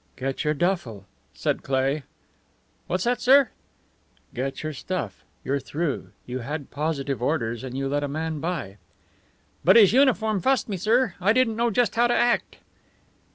"Get 0.15 0.43
your 0.43 0.55
duffle," 0.55 1.05
said 1.35 1.61
Cleigh. 1.61 2.01
"What's 2.87 3.03
that, 3.03 3.21
sir?" 3.21 3.49
"Get 4.33 4.63
your 4.63 4.73
stuff. 4.73 5.23
You're 5.43 5.59
through. 5.59 6.07
You 6.25 6.39
had 6.39 6.71
positive 6.71 7.21
orders, 7.21 7.63
and 7.63 7.77
you 7.77 7.87
let 7.87 8.03
a 8.03 8.07
man 8.07 8.39
by." 8.39 8.77
"But 9.63 9.75
his 9.75 9.93
uniform 9.93 10.41
fussed 10.41 10.67
me, 10.67 10.77
sir. 10.77 11.13
I 11.21 11.33
didn't 11.33 11.55
know 11.55 11.69
just 11.69 11.93
how 11.93 12.07
to 12.07 12.15
act." 12.15 12.57